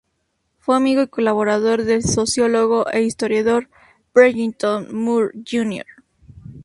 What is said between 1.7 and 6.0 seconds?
del sociólogo e historiador Barrington Moore Jr.